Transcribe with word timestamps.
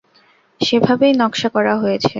সেভাবেই 0.61 1.13
নকশা 1.13 1.49
করা 1.55 1.73
হয়েছে। 1.81 2.09